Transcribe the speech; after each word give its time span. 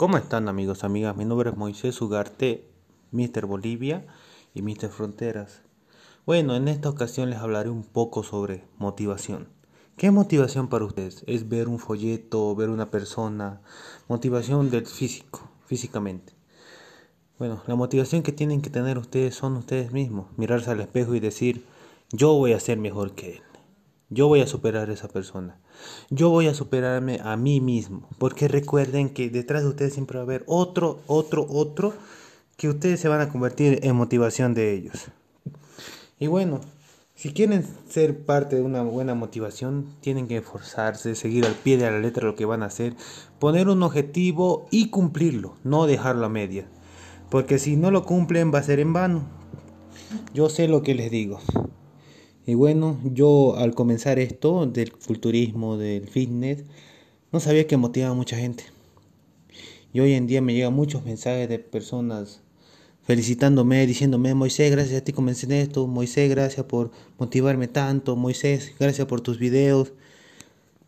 ¿Cómo 0.00 0.16
están 0.16 0.48
amigos, 0.48 0.82
amigas? 0.82 1.14
Mi 1.14 1.26
nombre 1.26 1.50
es 1.50 1.58
Moisés 1.58 2.00
Ugarte, 2.00 2.66
Mr. 3.12 3.44
Bolivia 3.44 4.06
y 4.54 4.62
Mr. 4.62 4.88
Fronteras. 4.88 5.60
Bueno, 6.24 6.56
en 6.56 6.68
esta 6.68 6.88
ocasión 6.88 7.28
les 7.28 7.38
hablaré 7.38 7.68
un 7.68 7.82
poco 7.84 8.22
sobre 8.22 8.64
motivación. 8.78 9.48
¿Qué 9.98 10.10
motivación 10.10 10.68
para 10.68 10.86
ustedes? 10.86 11.22
¿Es 11.26 11.50
ver 11.50 11.68
un 11.68 11.78
folleto, 11.78 12.56
ver 12.56 12.70
una 12.70 12.90
persona? 12.90 13.60
Motivación 14.08 14.70
del 14.70 14.86
físico, 14.86 15.50
físicamente. 15.66 16.32
Bueno, 17.38 17.62
la 17.66 17.74
motivación 17.74 18.22
que 18.22 18.32
tienen 18.32 18.62
que 18.62 18.70
tener 18.70 18.96
ustedes 18.96 19.34
son 19.34 19.54
ustedes 19.58 19.92
mismos. 19.92 20.28
Mirarse 20.38 20.70
al 20.70 20.80
espejo 20.80 21.14
y 21.14 21.20
decir, 21.20 21.66
yo 22.10 22.32
voy 22.32 22.54
a 22.54 22.60
ser 22.60 22.78
mejor 22.78 23.12
que 23.12 23.34
él. 23.34 23.42
Yo 24.10 24.26
voy 24.26 24.40
a 24.40 24.46
superar 24.48 24.90
a 24.90 24.92
esa 24.92 25.06
persona. 25.08 25.56
Yo 26.10 26.30
voy 26.30 26.48
a 26.48 26.54
superarme 26.54 27.20
a 27.22 27.36
mí 27.36 27.60
mismo. 27.60 28.08
Porque 28.18 28.48
recuerden 28.48 29.10
que 29.10 29.30
detrás 29.30 29.62
de 29.62 29.68
ustedes 29.68 29.94
siempre 29.94 30.18
va 30.18 30.22
a 30.22 30.26
haber 30.26 30.42
otro, 30.46 30.98
otro, 31.06 31.46
otro 31.48 31.94
que 32.56 32.68
ustedes 32.68 32.98
se 32.98 33.08
van 33.08 33.20
a 33.20 33.28
convertir 33.28 33.78
en 33.84 33.94
motivación 33.94 34.52
de 34.52 34.74
ellos. 34.74 35.06
Y 36.18 36.26
bueno, 36.26 36.60
si 37.14 37.32
quieren 37.32 37.64
ser 37.88 38.24
parte 38.24 38.56
de 38.56 38.62
una 38.62 38.82
buena 38.82 39.14
motivación, 39.14 39.94
tienen 40.00 40.26
que 40.26 40.38
esforzarse, 40.38 41.14
seguir 41.14 41.46
al 41.46 41.54
pie 41.54 41.76
de 41.76 41.90
la 41.90 41.98
letra 41.98 42.26
lo 42.26 42.34
que 42.34 42.46
van 42.46 42.62
a 42.62 42.66
hacer, 42.66 42.96
poner 43.38 43.68
un 43.68 43.82
objetivo 43.82 44.66
y 44.70 44.90
cumplirlo, 44.90 45.54
no 45.62 45.86
dejarlo 45.86 46.26
a 46.26 46.30
media. 46.30 46.66
Porque 47.30 47.58
si 47.58 47.76
no 47.76 47.90
lo 47.90 48.04
cumplen 48.04 48.52
va 48.52 48.58
a 48.58 48.64
ser 48.64 48.80
en 48.80 48.92
vano. 48.92 49.22
Yo 50.34 50.48
sé 50.48 50.66
lo 50.66 50.82
que 50.82 50.94
les 50.94 51.10
digo. 51.12 51.40
Y 52.46 52.54
bueno, 52.54 52.98
yo 53.04 53.56
al 53.56 53.74
comenzar 53.74 54.18
esto 54.18 54.66
del 54.66 54.92
culturismo, 54.92 55.76
del 55.76 56.08
fitness, 56.08 56.64
no 57.32 57.40
sabía 57.40 57.66
que 57.66 57.76
motivaba 57.76 58.12
a 58.12 58.16
mucha 58.16 58.36
gente. 58.36 58.64
Y 59.92 60.00
hoy 60.00 60.14
en 60.14 60.26
día 60.26 60.40
me 60.40 60.54
llegan 60.54 60.74
muchos 60.74 61.04
mensajes 61.04 61.48
de 61.48 61.58
personas 61.58 62.42
felicitándome, 63.02 63.86
diciéndome, 63.86 64.34
Moisés, 64.34 64.70
gracias 64.70 65.00
a 65.00 65.04
ti 65.04 65.12
comencé 65.12 65.46
en 65.46 65.52
esto, 65.52 65.86
Moisés, 65.86 66.30
gracias 66.30 66.64
por 66.66 66.92
motivarme 67.18 67.66
tanto, 67.66 68.14
Moisés, 68.14 68.72
gracias 68.78 69.06
por 69.08 69.20
tus 69.20 69.38
videos. 69.38 69.92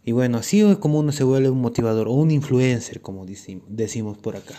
Y 0.04 0.12
bueno, 0.12 0.38
así 0.38 0.60
es 0.60 0.76
como 0.78 1.00
uno 1.00 1.12
se 1.12 1.24
vuelve 1.24 1.50
un 1.50 1.60
motivador 1.60 2.08
o 2.08 2.12
un 2.12 2.30
influencer, 2.30 3.00
como 3.00 3.26
decimos 3.26 4.18
por 4.18 4.36
acá. 4.36 4.54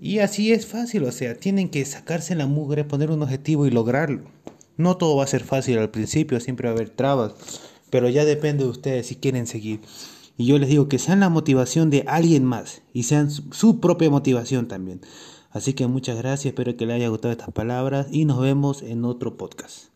Y 0.00 0.20
así 0.20 0.50
es 0.52 0.66
fácil, 0.66 1.04
o 1.04 1.12
sea, 1.12 1.34
tienen 1.34 1.68
que 1.68 1.84
sacarse 1.84 2.34
la 2.34 2.46
mugre, 2.46 2.84
poner 2.84 3.10
un 3.10 3.22
objetivo 3.22 3.66
y 3.66 3.70
lograrlo. 3.70 4.22
No 4.80 4.96
todo 4.96 5.14
va 5.14 5.24
a 5.24 5.26
ser 5.26 5.44
fácil 5.44 5.76
al 5.76 5.90
principio, 5.90 6.40
siempre 6.40 6.66
va 6.66 6.72
a 6.72 6.74
haber 6.74 6.88
trabas, 6.88 7.34
pero 7.90 8.08
ya 8.08 8.24
depende 8.24 8.64
de 8.64 8.70
ustedes 8.70 9.08
si 9.08 9.16
quieren 9.16 9.46
seguir. 9.46 9.80
Y 10.38 10.46
yo 10.46 10.58
les 10.58 10.70
digo 10.70 10.88
que 10.88 10.98
sean 10.98 11.20
la 11.20 11.28
motivación 11.28 11.90
de 11.90 12.04
alguien 12.06 12.44
más 12.44 12.80
y 12.94 13.02
sean 13.02 13.30
su 13.30 13.78
propia 13.78 14.08
motivación 14.08 14.68
también. 14.68 15.02
Así 15.50 15.74
que 15.74 15.86
muchas 15.86 16.16
gracias, 16.16 16.46
espero 16.46 16.78
que 16.78 16.86
les 16.86 16.96
haya 16.96 17.08
gustado 17.08 17.32
estas 17.32 17.52
palabras 17.52 18.06
y 18.10 18.24
nos 18.24 18.40
vemos 18.40 18.80
en 18.80 19.04
otro 19.04 19.36
podcast. 19.36 19.89